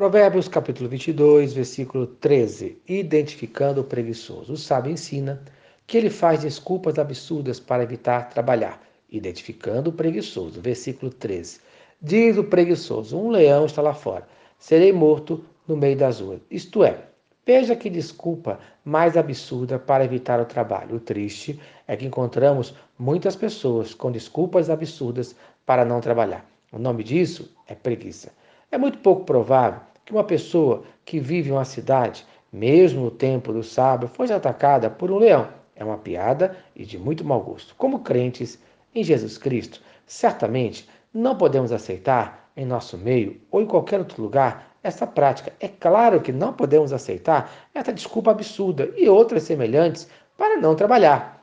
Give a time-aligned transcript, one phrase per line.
[0.00, 2.80] Provérbios capítulo 22, versículo 13.
[2.88, 4.54] Identificando o preguiçoso.
[4.54, 5.42] O sábio ensina
[5.86, 8.82] que ele faz desculpas absurdas para evitar trabalhar.
[9.10, 10.58] Identificando o preguiçoso.
[10.58, 11.60] Versículo 13.
[12.00, 14.26] Diz o preguiçoso: Um leão está lá fora.
[14.58, 16.40] Serei morto no meio das ruas.
[16.50, 16.96] Isto é,
[17.44, 20.96] veja que desculpa mais absurda para evitar o trabalho.
[20.96, 25.36] O triste é que encontramos muitas pessoas com desculpas absurdas
[25.66, 26.50] para não trabalhar.
[26.72, 28.32] O nome disso é preguiça.
[28.72, 33.52] É muito pouco provável que uma pessoa que vive em uma cidade, mesmo no tempo
[33.52, 35.46] do sábado, fosse atacada por um leão.
[35.76, 37.76] É uma piada e de muito mau gosto.
[37.76, 38.58] Como crentes
[38.92, 44.74] em Jesus Cristo, certamente não podemos aceitar em nosso meio ou em qualquer outro lugar
[44.82, 45.52] essa prática.
[45.60, 51.40] É claro que não podemos aceitar essa desculpa absurda e outras semelhantes para não trabalhar.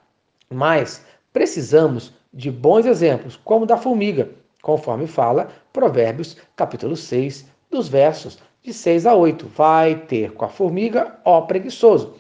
[0.49, 4.29] Mas precisamos de bons exemplos, como da formiga,
[4.61, 9.47] conforme fala Provérbios capítulo 6, dos versos de 6 a 8.
[9.47, 12.15] Vai ter com a formiga, ó preguiçoso.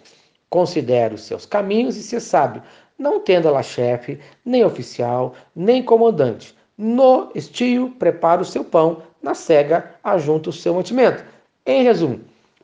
[0.49, 2.63] Considere os seus caminhos e se sábio,
[2.97, 6.55] não tendo ela chefe, nem oficial, nem comandante.
[6.77, 11.21] No estio, prepara o seu pão, na cega, ajunta o seu mantimento.
[11.65, 12.21] Em resumo,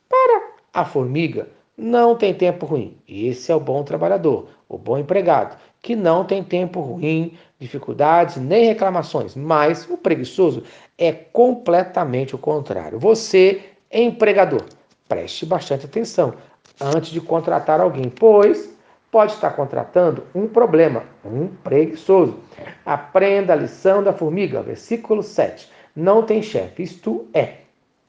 [0.08, 2.97] para a formiga, não tem tempo ruim.
[3.06, 8.66] Esse é o bom trabalhador, o bom empregado, que não tem tempo ruim, dificuldades nem
[8.66, 9.36] reclamações.
[9.36, 10.64] Mas o preguiçoso
[10.97, 12.97] é completamente o contrário.
[12.97, 14.64] Você, empregador,
[15.08, 16.34] preste bastante atenção
[16.82, 18.74] antes de contratar alguém, pois
[19.12, 22.40] pode estar contratando um problema, um preguiçoso.
[22.86, 25.72] Aprenda a lição da formiga, versículo 7.
[25.96, 27.58] Não tem chefe, isto é,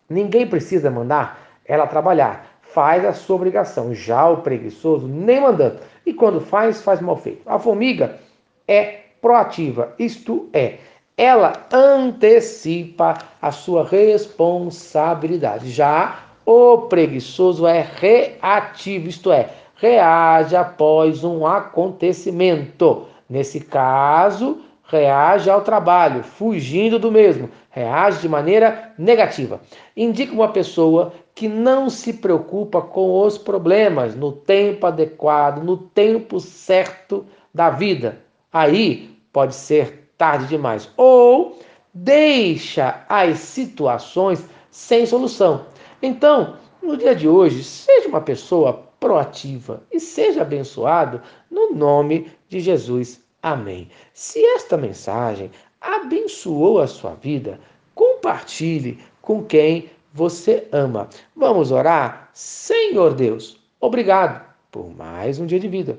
[0.08, 3.94] ninguém precisa mandar ela trabalhar faz a sua obrigação.
[3.94, 5.78] Já o preguiçoso, nem mandando.
[6.04, 7.48] E quando faz, faz mal feito.
[7.48, 8.18] A formiga
[8.66, 10.78] é proativa, isto é,
[11.16, 15.70] ela antecipa a sua responsabilidade.
[15.70, 23.06] Já o preguiçoso é reativo, isto é, reage após um acontecimento.
[23.28, 29.60] Nesse caso, reage ao trabalho, fugindo do mesmo, reage de maneira negativa.
[29.96, 36.38] Indica uma pessoa que não se preocupa com os problemas no tempo adequado, no tempo
[36.38, 38.18] certo da vida.
[38.52, 40.88] Aí pode ser tarde demais.
[40.96, 41.58] Ou
[41.92, 45.66] deixa as situações sem solução.
[46.02, 51.20] Então, no dia de hoje, seja uma pessoa proativa e seja abençoado
[51.50, 53.22] no nome de Jesus.
[53.42, 53.88] Amém.
[54.12, 57.60] Se esta mensagem abençoou a sua vida,
[57.94, 61.08] compartilhe com quem você ama.
[61.36, 62.30] Vamos orar?
[62.32, 65.98] Senhor Deus, obrigado por mais um dia de vida.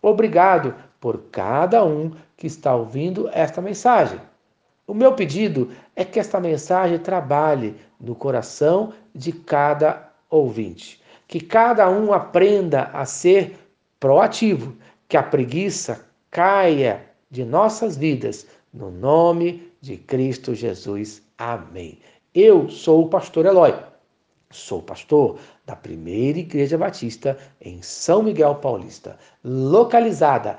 [0.00, 4.20] Obrigado por cada um que está ouvindo esta mensagem.
[4.86, 11.02] O meu pedido é que esta mensagem trabalhe no coração de cada ouvinte.
[11.26, 13.58] Que cada um aprenda a ser
[13.98, 14.76] proativo,
[15.08, 21.22] que a preguiça caia de nossas vidas, no nome de Cristo Jesus.
[21.36, 21.98] Amém.
[22.34, 23.74] Eu sou o pastor Eloy.
[24.50, 30.58] Sou pastor da Primeira Igreja Batista em São Miguel Paulista, localizada